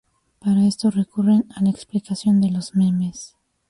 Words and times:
Para 0.39 0.65
esto, 0.65 0.89
recurren 0.89 1.45
a 1.55 1.61
la 1.61 1.69
explicación 1.69 2.41
de 2.41 2.49
los 2.49 2.73
memes. 2.73 3.35